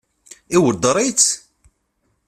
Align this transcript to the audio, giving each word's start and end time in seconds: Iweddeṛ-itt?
Iweddeṛ-itt? 0.55 1.29